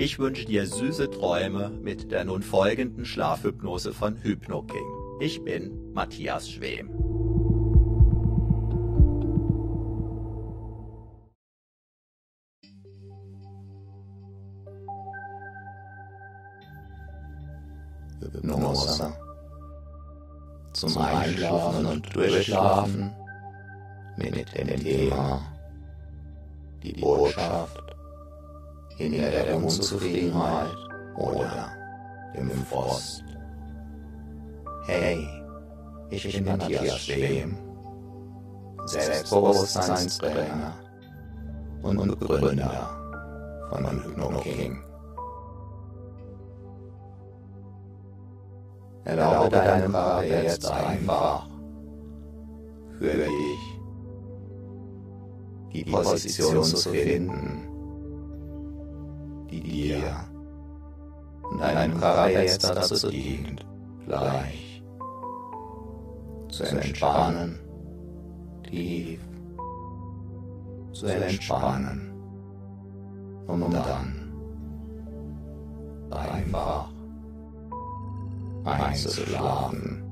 Ich 0.00 0.20
wünsche 0.20 0.44
dir 0.44 0.64
süße 0.64 1.10
Träume 1.10 1.70
mit 1.70 2.12
der 2.12 2.24
nun 2.24 2.40
folgenden 2.40 3.04
Schlafhypnose 3.04 3.92
von 3.92 4.14
HypnoKing. 4.22 4.86
Ich 5.18 5.42
bin 5.42 5.92
Matthias 5.92 6.48
Schwem. 6.48 6.88
Hypnose. 18.20 19.12
Zum 20.74 20.96
Einschlafen 20.96 21.86
und 21.86 22.14
Durchschlafen 22.14 23.12
mit 24.16 24.56
dem 24.56 24.68
Thema 24.78 25.42
die 26.84 26.92
Botschaft 26.92 27.87
hinter 28.98 29.30
der 29.30 29.56
Unzufriedenheit 29.56 30.76
oder 31.16 31.72
dem 32.36 32.50
Frost. 32.66 33.24
Hey, 34.86 35.24
ich 36.10 36.32
bin 36.32 36.44
Matthias 36.44 36.98
Schwem, 36.98 37.56
Selbstbewusstseinstrainer 38.86 40.74
und 41.82 42.18
Begründer 42.18 42.90
von 43.70 43.86
HypnoKing. 43.86 44.82
Erlaube 49.04 49.50
deinem 49.50 49.92
Vater 49.92 50.42
jetzt 50.42 50.68
einfach 50.68 51.46
für 52.98 53.12
dich 53.12 53.78
die 55.72 55.84
Position 55.84 56.64
zu 56.64 56.90
finden, 56.90 57.67
die 59.50 59.60
dir. 59.60 60.02
Und 61.42 61.60
deinem 61.60 61.98
Charakter 61.98 62.42
jetzt 62.42 62.64
dazu 62.64 63.08
dient, 63.08 63.64
gleich 64.06 64.82
zu 66.50 66.64
entspannen, 66.64 67.58
tief 68.64 69.20
zu 70.92 71.06
entspannen, 71.06 72.12
um 73.46 73.60
dann 73.72 74.18
einfach 76.10 76.88
einzuschlafen. 78.64 80.02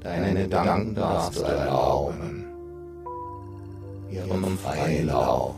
Deine 0.00 0.34
Gedanken 0.34 0.94
darfst 0.94 1.38
du 1.38 1.42
erlauben, 1.44 2.44
ihrem 4.10 4.58
freien 4.58 5.06
Lauf 5.06 5.54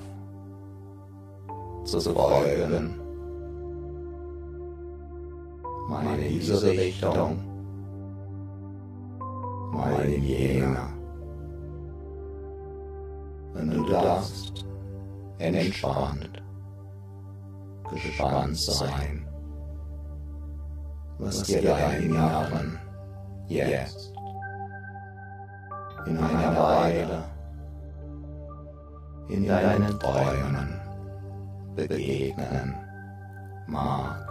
zu 1.84 2.00
folgen. 2.00 3.00
Mal 5.88 6.18
in 6.18 6.38
diese 6.40 6.62
Richtung, 6.62 7.38
mal 9.72 10.04
in 10.04 10.22
jene. 10.22 10.78
Wenn 13.52 13.70
du 13.70 13.84
darfst, 13.84 14.64
entspannt, 15.38 16.42
gespannt 17.90 18.56
sein, 18.56 19.26
was 21.18 21.42
dir 21.42 21.62
dein 21.62 22.02
Inneren 22.02 22.78
jetzt. 23.46 24.12
In 26.06 26.18
einer 26.18 26.56
Weile. 26.56 27.24
In 29.28 29.46
deinen 29.46 29.98
Träumen 29.98 30.73
begegnen 31.74 32.74
mag. 33.66 34.24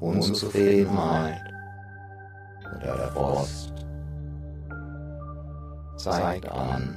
Unzufriedenheit 0.00 1.42
oder 2.76 2.96
der 2.96 3.08
Frust 3.08 3.72
zeigt 5.96 6.48
an, 6.50 6.96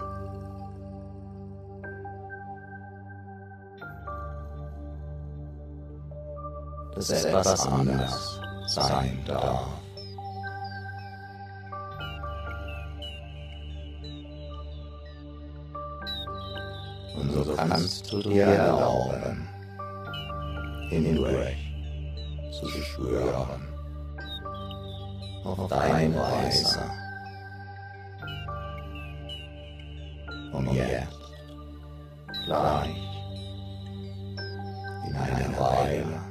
dass 6.94 7.10
etwas 7.10 7.68
anders 7.68 8.40
sein 8.68 9.18
darf. 9.26 9.81
Kannst 17.56 18.12
du 18.12 18.22
dir 18.22 18.46
erlauben, 18.46 19.48
hindurch 20.90 21.58
zu 22.52 22.68
spüren, 22.70 23.68
auf 25.44 25.68
deine 25.70 26.16
Weise. 26.16 26.84
Und 30.54 30.74
jetzt, 30.74 31.08
gleich, 32.46 32.98
in 35.08 35.16
einer 35.16 35.60
Weile, 35.60 36.22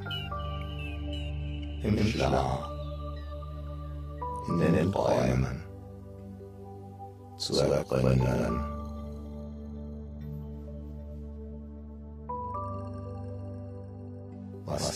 im 1.83 2.07
Schlaf, 2.07 2.69
in 4.47 4.59
den 4.59 4.91
Träumen, 4.91 5.63
zu 7.37 7.59
ergründen, 7.59 8.70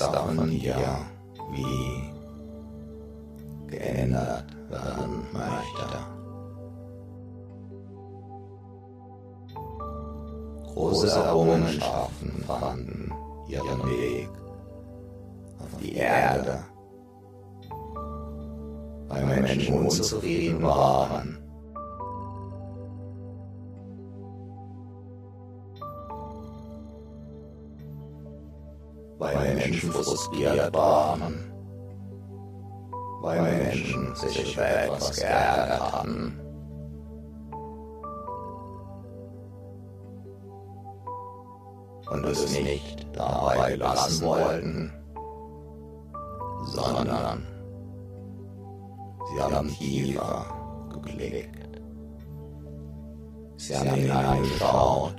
was 0.05 0.11
da 0.11 0.23
von 0.23 0.49
dir. 0.49 0.75
Wie 1.51 1.94
Frustriert 30.25 30.73
waren 30.73 31.45
weil 33.25 33.41
Menschen 33.41 34.15
sich 34.15 34.53
über 34.53 34.67
etwas 34.67 35.15
geärgert 35.15 35.93
hatten. 35.93 36.39
Und 42.07 42.25
es 42.25 42.51
nicht 42.51 43.07
dabei 43.13 43.75
lassen 43.75 44.25
wollten, 44.25 44.93
sondern 46.65 47.47
sie 49.27 49.41
haben 49.41 49.69
tiefer 49.69 50.45
geblickt. 50.93 51.81
Sie 53.57 53.75
haben 53.75 53.89
hineingeschaut. 53.89 55.15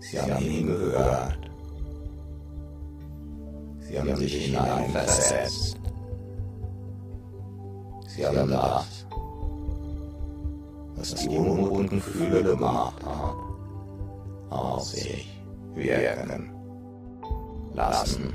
Sie 0.00 0.18
haben 0.18 0.36
hingehört. 0.36 1.41
Sie 3.92 3.98
haben 3.98 4.16
sich 4.16 4.46
hineinversetzt. 4.46 5.76
Sie 8.06 8.26
haben 8.26 8.50
das, 8.50 9.06
was 10.96 11.14
die 11.14 11.28
unruhigen 11.28 11.90
Gefühle 11.90 12.42
gemacht 12.42 12.94
hat, 13.04 13.34
auf 14.48 14.82
sich 14.84 15.28
wirken 15.74 16.50
lassen. 17.74 18.32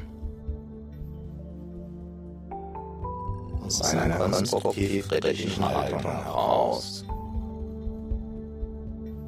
Aus 3.66 3.82
einer 3.82 4.16
konstruktiv-kritischen 4.16 5.68
Haltung 5.68 6.02
heraus, 6.02 7.04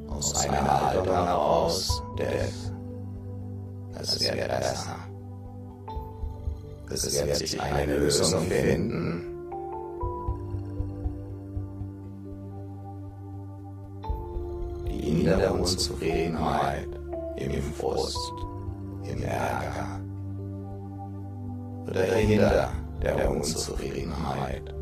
aus 0.08 0.34
einer 0.36 0.80
Haltung 0.80 1.12
heraus 1.12 2.02
des, 2.16 2.72
es 4.00 4.20
wird 4.20 4.48
besser. 4.48 5.10
Es 6.92 7.24
wird 7.24 7.36
sich 7.36 7.60
eine 7.60 7.96
Lösung 7.96 8.42
finden. 8.46 9.30
hinter 15.20 15.36
der 15.36 15.54
Unzufriedenheit, 15.54 16.88
im 17.36 17.62
Frust, 17.74 18.32
im 19.04 19.22
Ärger. 19.22 20.00
Oder 21.86 22.02
hinter 22.16 22.70
der 23.02 23.30
Unzufriedenheit, 23.30 24.74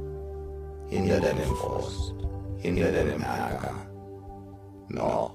hinter 0.89 1.21
dem 1.21 1.39
Frust, 1.57 2.15
hinter 2.59 2.93
dem 2.93 3.21
Ärger, 3.21 3.75
noch 4.89 5.35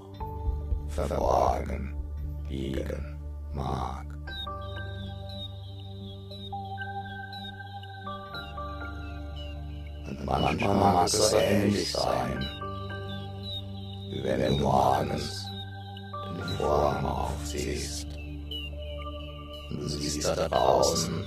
verborgen 0.88 1.94
liegen 2.48 3.18
mag. 3.52 4.03
Und 10.20 10.26
manchmal 10.26 10.76
mag 10.76 11.06
es 11.06 11.30
so 11.30 11.36
ähnlich 11.36 11.92
sein 11.92 12.64
wenn 14.24 14.58
du 14.58 14.64
morgens 14.64 15.46
den 16.34 16.44
Vorhang 16.56 17.04
aufziehst 17.04 18.06
und 19.70 19.80
du 19.80 19.88
siehst 19.88 20.26
da 20.26 20.48
draußen 20.48 21.24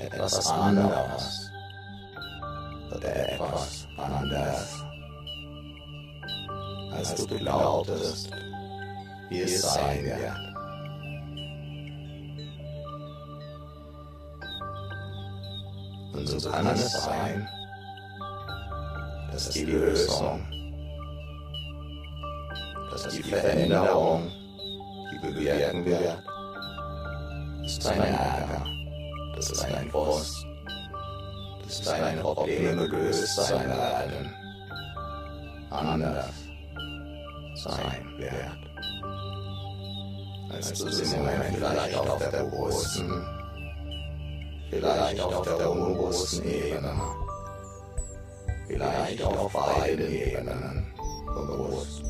etwas 0.00 0.50
anderes 0.50 1.50
oder 2.90 3.32
etwas 3.32 3.86
anders, 3.98 4.84
als 6.92 7.14
du 7.14 7.26
glaubtest, 7.36 8.30
wie 9.28 9.40
es 9.40 9.62
sein 9.62 10.04
wird. 10.04 10.32
Und 16.14 16.26
so 16.26 16.50
kann 16.50 16.66
es 16.68 16.92
sein, 16.92 17.48
dass 19.34 19.48
die 19.48 19.64
Lösung. 19.64 20.46
Dass 22.92 23.08
die 23.08 23.22
Veränderung, 23.24 24.30
die 25.10 25.26
bewirken 25.26 25.84
wird, 25.84 26.22
ist 27.64 27.84
ein 27.88 28.00
Ärger, 28.00 28.64
das 29.34 29.50
ist 29.50 29.64
ein 29.64 29.90
Frust, 29.90 30.46
das 31.64 31.80
ist 31.80 31.88
ein 31.88 32.20
Probleme 32.20 32.88
gelöst 32.88 33.34
sein 33.34 33.68
werden, 33.68 34.32
anders 35.70 36.30
sein 37.56 38.06
wird, 38.16 38.34
als 40.52 40.72
du 40.74 40.86
es 40.86 41.12
im 41.12 41.18
Moment 41.18 41.56
vielleicht 41.56 41.96
auf 41.96 42.18
der 42.18 42.44
bewussten, 42.44 43.26
vielleicht 44.70 45.20
auf 45.20 45.42
der 45.42 45.70
unbewussten 45.70 46.44
Ebene, 46.44 46.94
vielleicht 48.66 49.22
auf 49.22 49.52
beiden 49.52 50.12
Ebenen 50.12 50.86
bewusst 51.26 52.02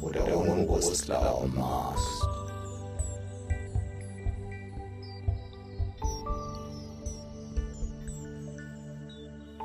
oder 0.00 0.36
unbewusst 0.36 1.04
glauben 1.06 1.54
magst. 1.54 2.22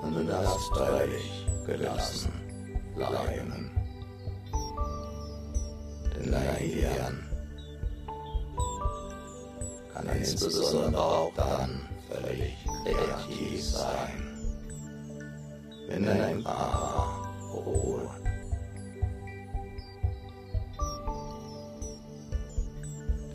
Und 0.02 0.16
du 0.16 0.24
darfst 0.24 0.76
völlig 0.76 1.48
gelassen 1.66 2.32
bleiben. 2.96 3.72
Denn 6.16 6.32
dein 6.32 6.58
Gehirn 6.58 7.24
kann 9.94 10.08
insbesondere 10.16 11.02
auch 11.04 11.34
dann 11.36 11.82
völlig 12.10 12.56
kreativ 12.86 13.64
sein, 13.64 14.17
wenn 15.88 16.06
dein 16.06 16.44
Körper 16.44 17.32
ruht. 17.54 17.98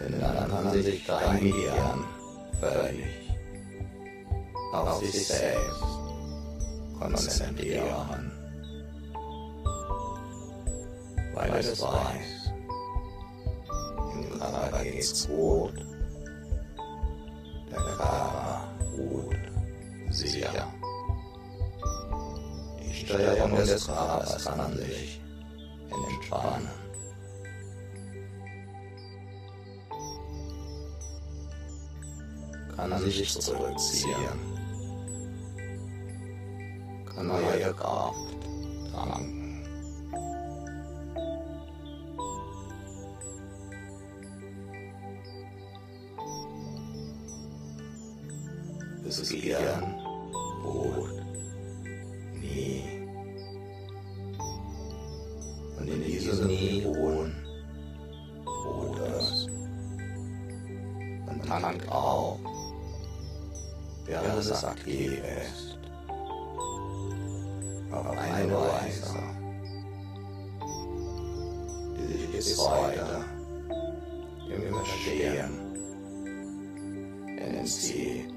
denn 0.02 0.20
dann 0.20 0.50
kann 0.50 0.70
sich 0.82 1.04
dein 1.06 1.40
Gehirn 1.40 2.04
völlig 2.60 3.06
auf 4.72 4.98
sich 5.00 5.26
selbst 5.26 5.84
konzentrieren, 6.98 8.32
weil 11.34 11.54
es 11.56 11.80
weiß, 11.80 12.52
im 14.14 14.38
Körper 14.38 14.84
geht's 14.84 15.28
gut, 15.28 15.74
der 17.70 17.78
Körper 17.78 18.68
ruht 18.96 19.36
sicher. 20.10 20.71
Steuerung 23.12 23.56
des 23.56 23.86
Körpers 23.86 24.44
kann 24.44 24.76
sich 24.76 25.20
entspannen. 25.90 26.68
kann 32.74 32.98
sich 33.00 33.30
zurückziehen, 33.30 34.16
kann 37.14 37.28
neue 37.28 37.74
Kraft 37.74 38.16
tanken. 38.92 39.62
Das 49.04 49.28
Gehirn 49.28 49.84
ruht 49.94 50.01
und 61.42 61.48
tankt 61.48 61.88
auf 61.88 62.38
während 64.06 64.38
es 64.38 64.64
aktiv 64.64 65.12
ist. 65.12 65.78
Auf 67.90 68.06
eine 68.10 68.54
Weise, 68.54 69.18
die 71.96 72.12
sich 72.12 72.30
bis 72.32 72.58
heute 72.58 73.24
im 74.48 74.74
Verstehen 74.74 75.58
entzieht. 77.38 78.31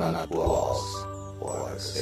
Wie 0.00 0.02
von 0.02 0.12
der 0.14 0.22
Natur 0.22 0.46
aus 0.46 2.00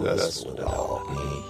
zuhörst 0.00 0.46
oder 0.46 0.66
auch 0.66 1.10
nicht, 1.10 1.44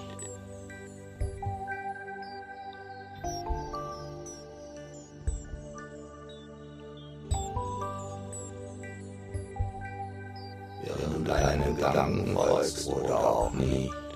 während 11.25 11.67
du 11.67 11.75
Gedanken 11.75 12.35
folgst 12.35 12.89
oder 12.89 13.19
auch 13.19 13.53
nicht. 13.53 14.10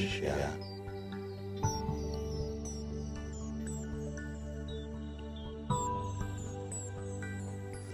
Gewünscht 0.00 0.22
wird. 0.22 0.34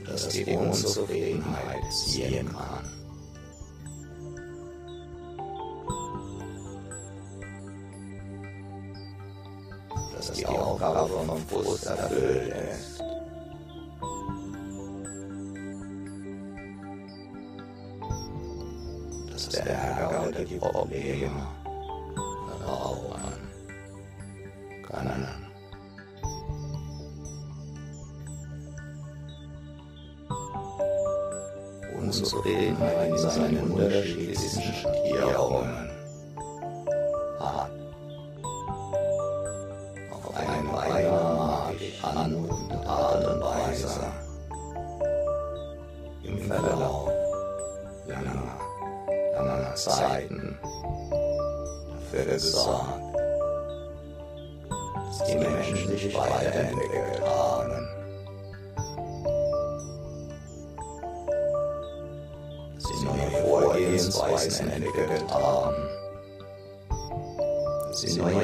dass 0.06 0.28
die 0.28 0.44
Unzufriedenheit 0.56 1.92
ziehen 1.92 2.48
kann. 2.48 2.88
Dass 10.14 10.32
die 10.32 10.46
Aufgabe 10.46 11.08
vom 11.08 11.38
Frust 11.48 11.86
erfüllt 11.86 12.54
ist. 12.72 13.02
Dass 19.32 19.48
der 19.48 19.66
Ärger 19.66 20.28
oder 20.28 20.44
die 20.44 20.56
Probleme 20.56 21.65
weiterentwickelt 56.56 57.20
haben. 57.22 57.88
sie 62.78 63.04
neue 63.04 63.30
Vorgehensweisen 63.42 64.70
entwickelt 64.70 65.24
haben, 65.30 65.76
sie 67.92 68.18
neue 68.18 68.35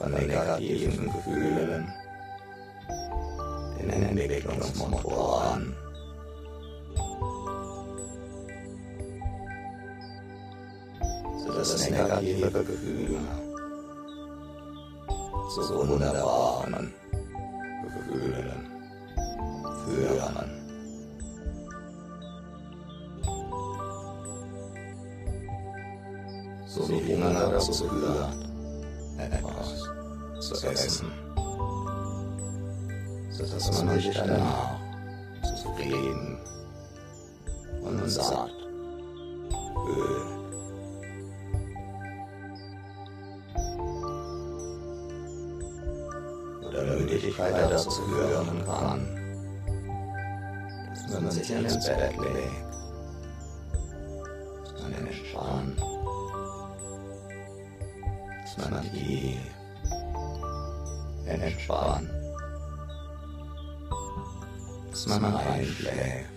von 0.00 0.12
negativen 0.12 1.12
Gefühlen 1.12 1.92
den 3.88 4.02
Entwicklungsmotor 4.02 5.42
an. 5.42 5.76
Sodass 11.44 11.90
negative 11.90 12.50
Gefühle 12.50 13.20
zu 15.54 15.88
wunderbaren 15.88 16.94
Gefühlen 17.82 18.70
führen. 19.84 20.60
so 26.66 26.86
Hunger 26.86 27.50
dazu 27.50 27.72
führt, 27.72 28.50
etwas 29.18 29.59
zu 30.54 30.66
essen, 30.66 31.12
sodass 33.30 33.84
man 33.84 34.00
sich 34.00 34.14
danach 34.14 34.78
zufrieden 35.56 36.38
und 37.82 38.08
satt 38.08 38.50
fühlt. 39.84 40.26
Oder 46.68 46.96
Müdigkeit 46.96 47.70
dazu 47.70 47.90
führen 47.90 48.64
kann, 48.64 49.00
dass 50.92 51.20
man 51.20 51.30
sich 51.30 51.50
ins 51.50 51.86
Bett 51.86 52.16
legt 52.18 52.69
man 65.60 66.29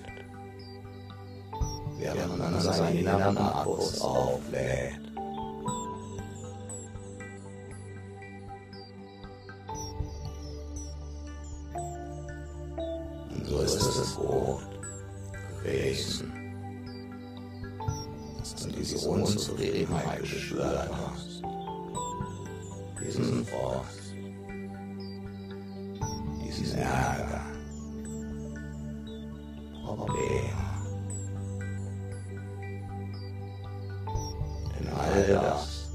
Das 35.27 35.89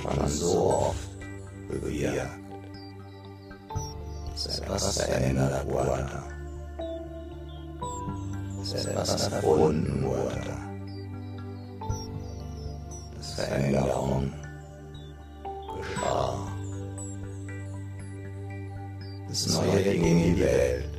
schon 0.00 0.28
so 0.28 0.70
oft 0.70 1.08
bewirkt, 1.68 2.30
etwas 4.34 4.98
verändert 5.02 5.66
wurde 5.68 6.08
etwas 8.74 9.28
erfunden 9.32 10.04
wurde. 10.04 10.56
Dass 13.16 13.32
Veränderung 13.34 14.32
geschah. 15.76 16.46
Dass 19.28 19.46
neue 19.54 19.82
Dinge 19.82 20.08
in 20.08 20.34
die 20.34 20.40
Welt 20.40 20.89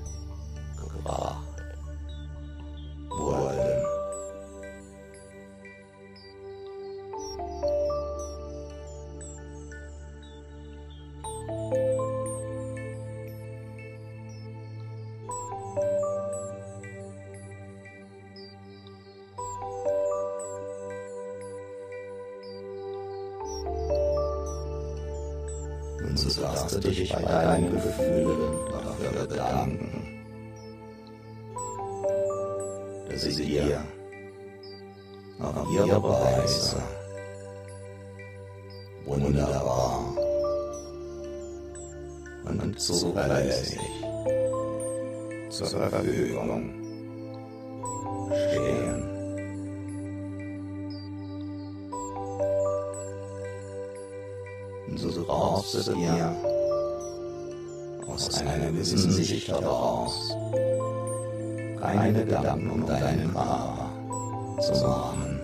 heraus 59.62 60.36
keine 61.82 62.26
Gedanken 62.26 62.70
um 62.70 62.86
deinen 62.86 63.34
Körper 63.34 63.90
zu 64.60 64.72
machen. 64.86 65.40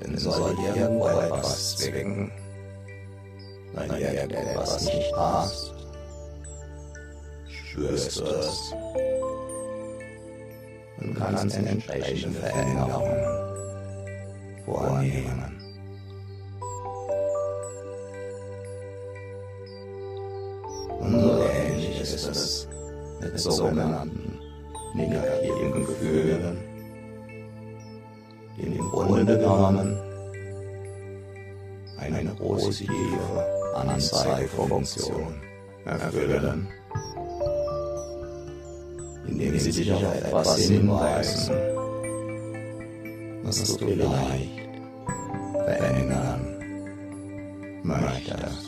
Denn 0.00 0.18
soll 0.18 0.54
dir 0.56 0.76
irgendwo 0.76 1.08
etwas 1.08 1.76
zwingen, 1.76 2.30
weil 3.72 3.88
dir 3.88 4.12
irgendetwas 4.12 4.84
nicht 4.84 5.12
passt, 5.12 5.74
spürst 7.48 8.20
du 8.20 8.24
es 8.24 8.74
und 10.98 11.14
kannst 11.14 11.56
entsprechende 11.56 12.38
Veränderungen 12.40 13.24
vornehmen. 14.64 15.55
Sogenannten 23.38 24.38
negativen 24.94 25.72
Gefühlen, 25.72 26.58
die 28.56 28.62
im 28.62 28.88
Grunde 28.90 29.38
genommen 29.38 29.96
eine 31.98 32.30
positive 32.30 32.92
Anzeigefunktion 33.74 35.34
erfüllen, 35.84 36.68
indem 39.26 39.58
sie 39.58 39.72
dich 39.72 39.92
auf 39.92 40.14
etwas 40.14 40.58
hinweisen, 40.58 41.54
was 43.42 43.76
du 43.76 43.86
vielleicht 43.86 44.68
verändern 45.64 46.56
möchtest. 47.82 48.65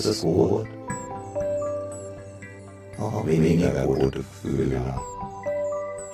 Ist 0.00 0.06
es 0.06 0.22
gut, 0.22 0.66
auch 2.98 3.26
weniger 3.26 3.70
gute 3.84 4.10
Gefühle 4.10 4.80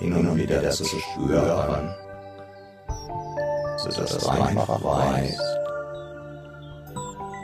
hin 0.01 0.13
und 0.13 0.37
wieder 0.37 0.69
zu 0.71 0.85
spüren, 0.85 1.95
sodass 3.77 4.19
du 4.19 4.29
einfach 4.29 4.83
weißt, 4.83 5.41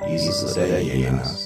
dieses 0.09 0.53
oder 0.53 0.79
jenes 0.81 1.42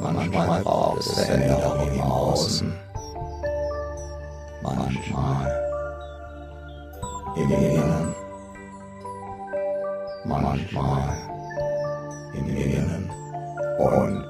Manchmal 0.00 0.62
braucht 0.62 1.00
es 1.00 1.12
Veränderung 1.24 1.88
im 1.92 2.00
Außen, 2.00 2.72
manchmal 4.62 5.52
im 7.36 7.50
Inneren, 7.50 8.14
manchmal 10.24 11.16
im 12.34 12.48
Innen 12.48 13.10
und 13.78 14.27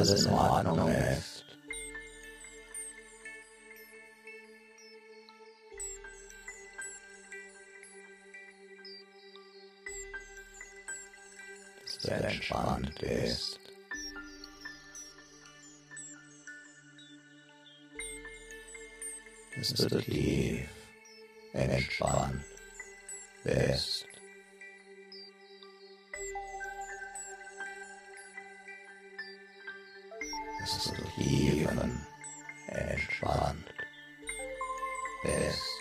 alles 0.00 0.24
in 0.24 0.32
Ordnung 0.32 0.88
ist. 0.88 1.44
Dass 11.84 11.98
du 11.98 12.10
entspannt 12.10 12.94
bist. 12.98 13.60
Dass 19.56 19.74
du 19.74 20.00
tief 20.00 20.68
entspannt 21.52 22.42
bist. 23.44 24.09
Dass 30.60 30.92
du 30.92 31.02
tiefen 31.16 32.06
entspannt. 32.68 33.64
Bist. 35.22 35.80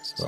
Dass 0.00 0.14
du 0.14 0.26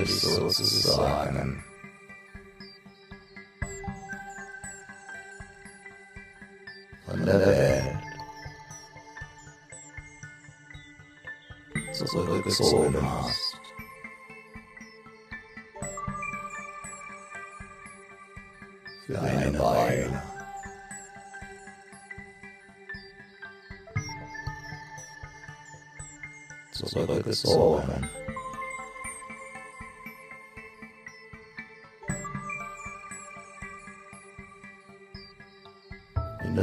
dich 0.00 0.20
sozusagen 0.20 1.62
von 7.06 7.26
der 7.26 7.40
Welt 7.40 7.96
zurückgezogen 11.92 12.98
hast. 13.02 13.56
Für 19.06 19.20
eine 19.20 19.58
Weile. 19.58 20.22
Zurückgezogen. 26.72 28.19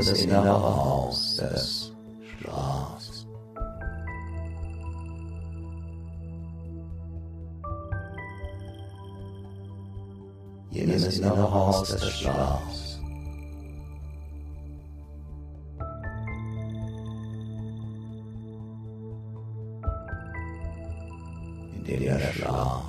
Das 0.09 0.21
innere 0.21 0.51
Haus 0.51 1.35
des 1.35 1.91
Schlafs. 2.39 3.27
jenes 10.71 11.17
innere 11.17 11.51
Haus 11.51 11.89
des 11.89 12.09
Schlafs. 12.09 12.99
In 21.75 21.83
dem 21.83 21.99
der 21.99 22.19
Schlaf 22.33 22.86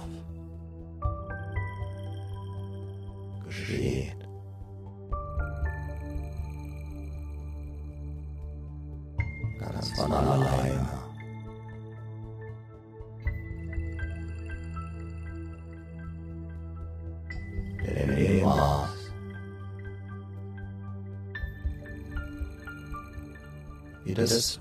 wie 24.39 24.59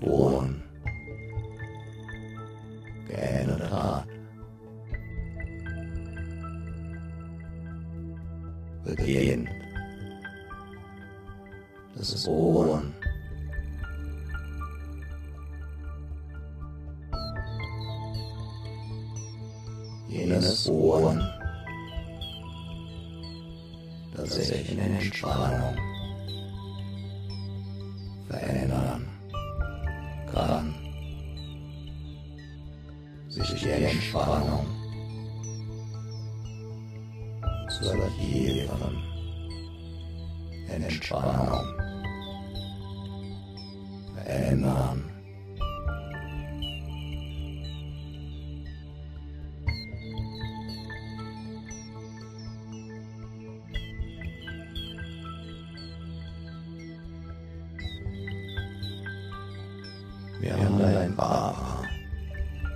während 60.40 60.80
dein 60.80 61.14
Papa 61.16 61.82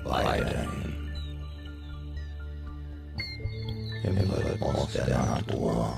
weiterhin 0.04 0.68
im 4.04 4.30
Rhythmus 4.30 4.92
der 4.92 5.08
Natur 5.08 5.94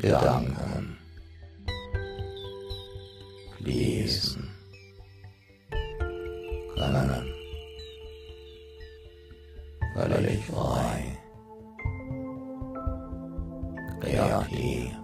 Gedanken. 0.00 0.96
Lesen. 3.58 4.48
Können. 6.74 7.34
Völlig 9.94 10.44
frei. 10.46 11.18
Kreativ. 14.00 14.99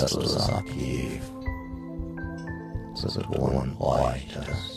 just 0.00 0.16
as 0.16 0.48
I 0.48 0.62
so 2.94 3.08
that 3.08 3.28
one 3.28 3.76
light 3.78 4.30
has 4.32 4.69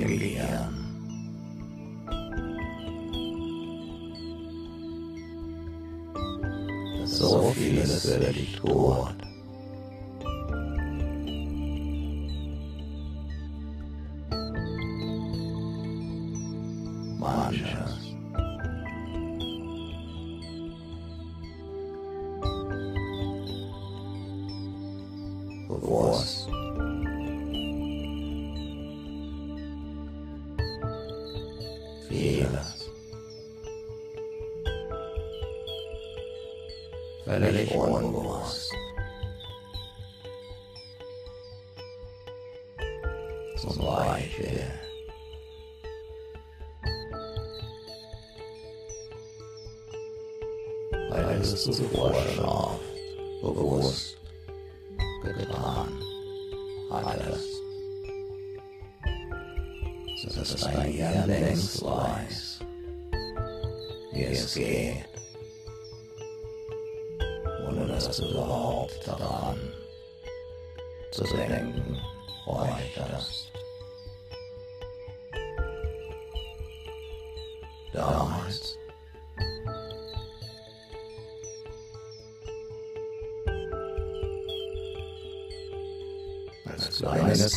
im 0.00 0.80
So 7.06 7.52
vieles 7.54 8.08
werde 8.08 8.38
ich 8.38 8.60
dort. 8.62 9.29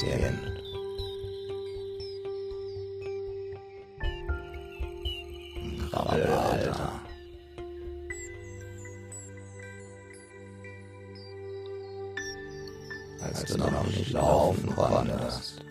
Fernsehserien. 0.03 0.39
Rabelalter. 5.91 7.01
Als 13.21 13.45
du 13.45 13.57
noch 13.57 13.87
nicht 13.87 14.11
laufen 14.11 14.75
konntest. 14.75 15.61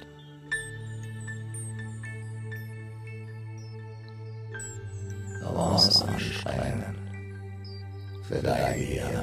Balance 5.42 6.08
anstrengen. 6.08 6.96
Für 8.28 8.40
dein 8.42 8.78
Gehirn. 8.78 9.21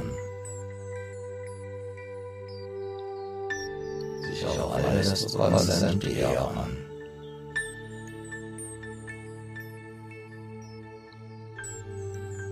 غدا 5.36 6.00
قياما 6.00 6.68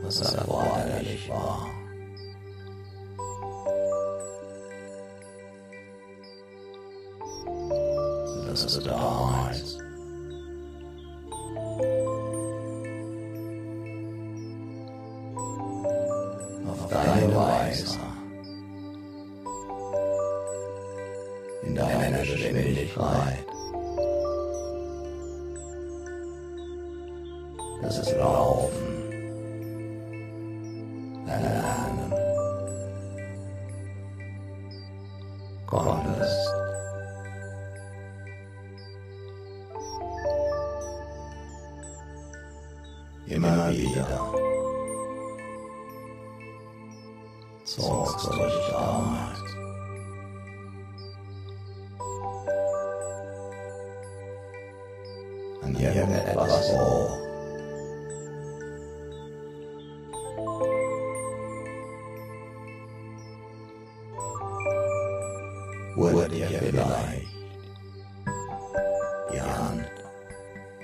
والسلام 0.04 0.56
على 0.56 1.00
الإشراق 1.02 1.77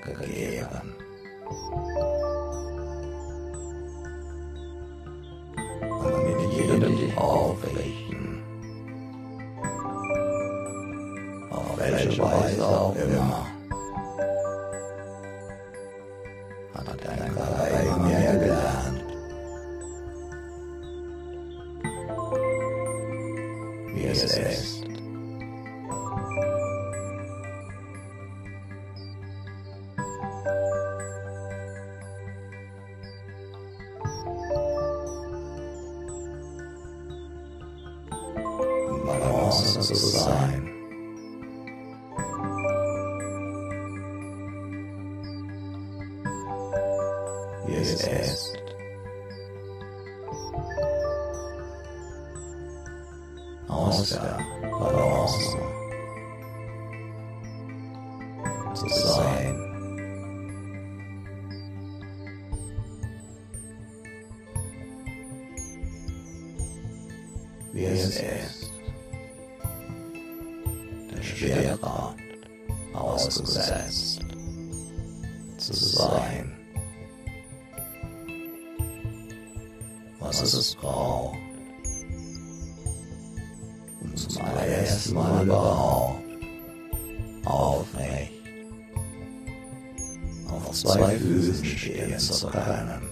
gegeben. 0.04 0.94
Und 5.80 6.24
mit 6.26 6.52
jedem 6.52 7.18
aufrichten, 7.18 8.42
auf 11.50 11.78
welche 11.78 12.22
Weise 12.22 12.66
auch 12.66 12.94
immer, 12.96 13.53
zu 92.30 92.48
können. 92.48 93.02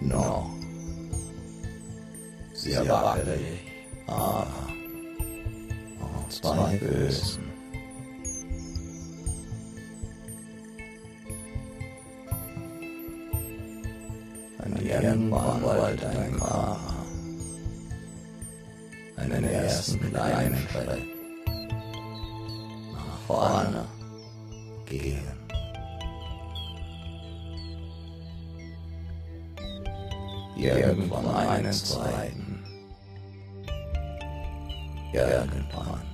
Noch 0.00 0.50
sehr 2.54 2.88
wackelig, 2.88 3.60
aber 4.06 4.46
auf 6.00 6.28
zwei 6.28 6.78
Füßen. 6.78 7.49
Irgendwann 15.10 15.60
wollte 15.60 16.06
dein 16.06 16.38
Körper 16.38 16.78
einen 19.16 19.42
ersten 19.42 19.98
kleinen 19.98 20.68
Schritt 20.68 21.04
nach 22.92 23.18
vorne 23.26 23.84
gehen. 24.86 25.26
Irgendwann 30.56 31.26
einen 31.48 31.72
zweiten. 31.72 32.62
Irgendwann. 35.12 36.09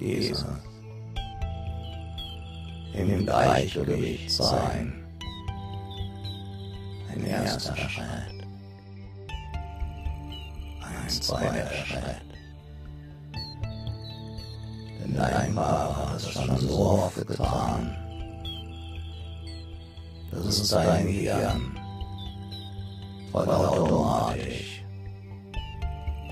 Dieses 0.00 0.44
in 2.94 3.08
dem 3.08 3.26
Gleichgewicht 3.26 4.30
sein. 4.30 5.04
Ein 7.12 7.24
erster 7.26 7.76
Schritt. 7.76 8.46
Ein 10.80 11.08
zweiter 11.08 11.70
Schritt. 11.70 12.24
Denn 15.00 15.14
dein 15.14 15.54
Körper 15.54 16.10
hat 16.10 16.16
es 16.16 16.30
schon 16.30 16.56
so 16.58 16.78
oft 16.78 17.26
getan. 17.26 17.96
Das 20.30 20.46
ist 20.46 20.72
dein 20.72 21.06
Gehirn. 21.06 21.76
Vollautomatisch. 23.32 24.84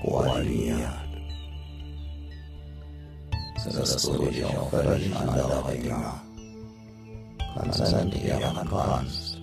Koordiniert. 0.01 1.02
Sodass 3.63 4.01
du 4.03 4.25
dich 4.25 4.45
auf 4.45 4.69
völlig 4.69 5.15
andere 5.15 5.71
Dinge 5.71 6.13
konzentrieren 7.53 8.67
kannst. 8.69 9.39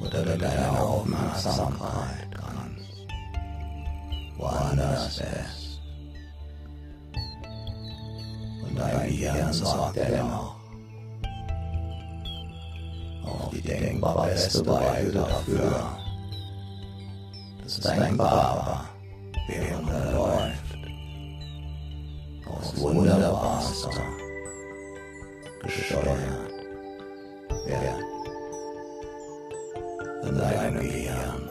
Oder 0.00 0.26
wenn 0.26 0.38
deine 0.38 0.80
Aufmerksamkeit 0.80 2.30
ganz 2.32 2.80
woanders 4.38 5.18
ist. 5.18 5.80
Und 8.62 8.78
dein 8.78 9.08
Gehirn 9.08 9.52
sorgt 9.52 9.96
dennoch 9.96 10.56
auf 13.24 13.50
die 13.52 13.60
denkbar 13.60 14.26
beste 14.26 14.66
Weise 14.66 15.12
dafür, 15.12 15.96
dass 17.62 17.80
dein 17.80 18.16
Körper, 18.16 18.84
während 19.48 19.88
er 22.80 22.86
läuft, 22.86 22.96
Wunderbarste 22.96 23.90
gesteuert. 25.62 26.52
Wird 27.66 27.98
in 30.22 30.38
deinem 30.38 30.80
Gehirn. 30.80 31.50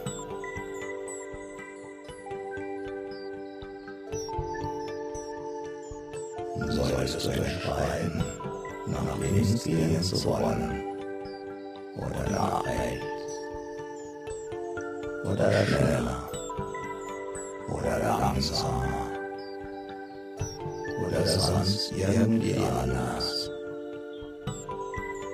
Solltest 6.69 7.25
du 7.25 7.30
entscheiden, 7.30 8.23
nach 8.88 9.17
links 9.19 9.63
gehen 9.63 10.03
zu 10.03 10.23
wollen 10.25 10.84
oder 11.97 12.30
nach 12.32 12.63
rechts 12.65 13.05
oder 15.25 15.65
schneller 15.65 16.30
oder 17.69 17.99
langsamer 17.99 18.98
sonst 21.38 21.91
irgendwie 21.91 22.55
anders, 22.55 23.49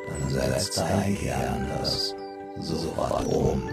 dann 0.10 0.30
setzt 0.30 0.78
dein 0.78 1.16
Gehirn 1.16 1.68
das 1.78 2.16
sofort 2.62 3.26
um, 3.28 3.70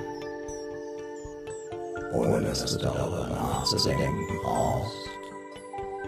ohne 2.13 2.43
dass 2.43 2.65
du 2.67 2.79
darüber 2.79 3.29
nachzudenken 3.29 4.39
brauchst, 4.43 4.97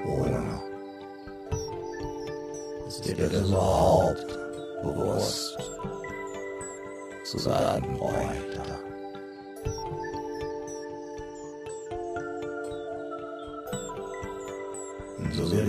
ohne. 0.06 0.62
Dass 2.84 3.00
dir 3.00 3.16
das 3.16 3.48
überhaupt 3.48 4.26
bewusst. 4.82 5.56
Zu 7.24 7.38
sagen 7.38 7.96
bräuchte. 7.98 8.60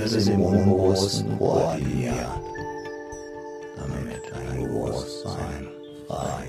Es 0.05 0.27
im 0.27 0.39
Unbewussten 0.39 1.35
koordiniert, 1.39 2.15
damit 3.75 4.21
dein 4.31 4.63
Bewusstsein 4.63 5.67
frei 6.05 6.47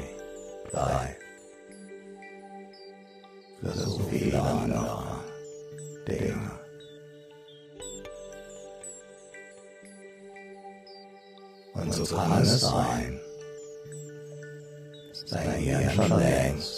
bleibt. 0.70 1.22
Für 3.62 3.70
so 3.70 3.98
viele 4.10 4.42
andere 4.42 5.04
Dinge. 6.06 6.50
Und 11.72 11.94
so 11.94 12.14
kann 12.14 12.42
es 12.42 12.60
sein, 12.60 13.18
dass 15.08 15.24
dein 15.30 15.52
Hirn 15.52 15.90
schon 15.92 16.18
längst 16.18 16.75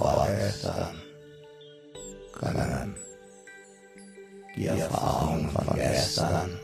Opfer 0.00 0.26
von 0.26 0.36
gestern 0.36 1.02
können 2.32 2.96
die 4.56 4.66
Erfahrung 4.66 5.48
von 5.50 5.74
gestern. 5.74 6.60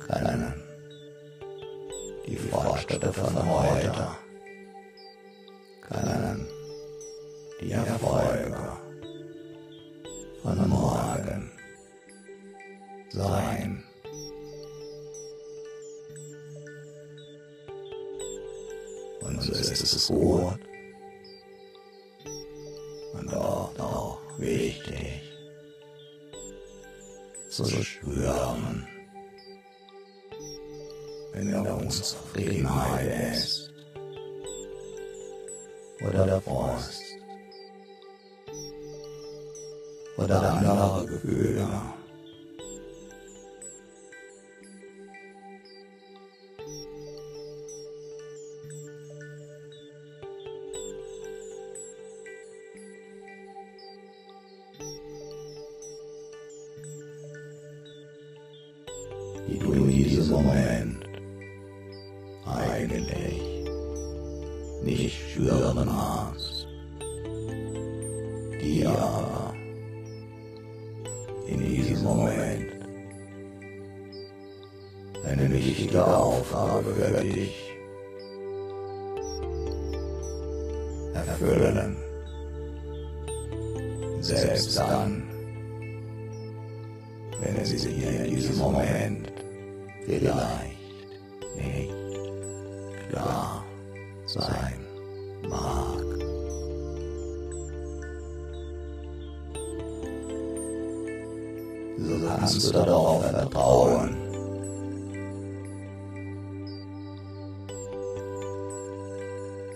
Können 0.00 0.54
die 2.26 2.36
Fortschritte 2.36 3.12
von 3.12 3.50
heute. 3.50 4.08
Können 5.82 6.48
die 7.60 7.72
Erfolge 7.72 8.78
von 10.42 10.68
morgen 10.68 11.50
sein. 13.10 13.84
Und 19.20 19.42
so 19.42 19.52
ist 19.52 19.82
es 19.82 20.08
gut 20.08 20.67
zu 27.64 27.82
mag. 95.48 96.08
So 101.98 102.26
kannst 102.26 102.66
du 102.66 102.72
darauf 102.72 103.22
vertrauen. 103.22 104.16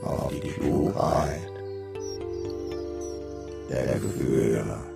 Auf 0.03 0.29
die 0.31 0.41
Klugheit 0.49 1.41
der 3.69 3.99
Gefühle. 3.99 4.92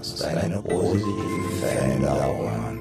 ist 0.00 0.24
eine 0.24 0.62
positive 0.62 1.50
Veränderung 1.60 2.48
an. 2.48 2.79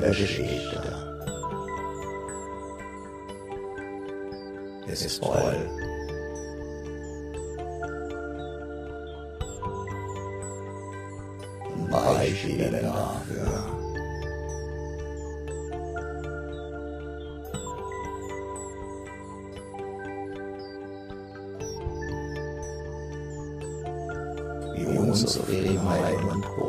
Geschichte. 0.00 0.82
Es 4.88 5.04
ist 5.04 5.24
voll. 5.24 5.68
Beispiele 11.90 12.70
dafür. 12.82 13.76
Unzufriedenheit 25.16 26.04
halt 26.04 26.24
und 26.24 26.48
Hochmut. 26.56 26.65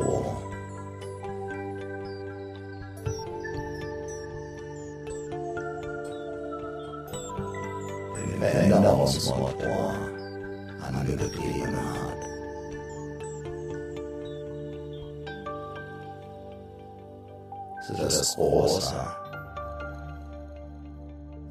es 18.08 18.36
rosa 18.38 19.16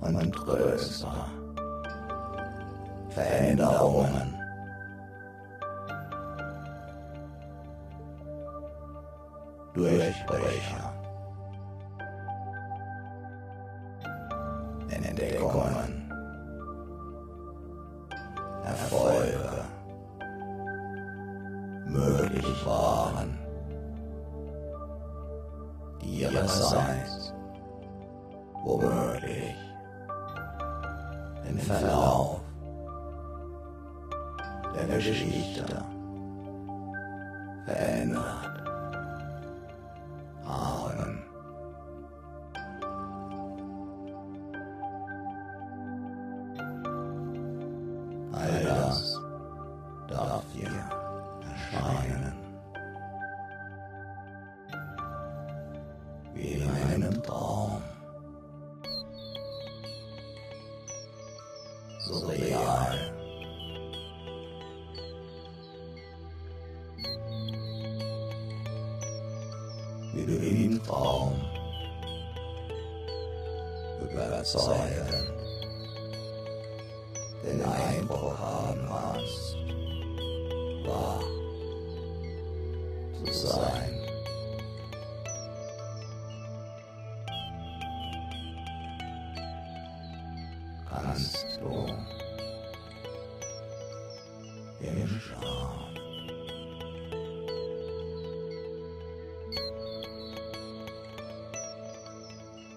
und 0.02 0.36
größer. 0.36 1.26
Veränderungen. 3.10 4.34
Durchbrecher. 9.74 10.87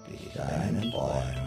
Die 0.07 0.37
deinen 0.37 0.91
Bäumen. 0.91 1.40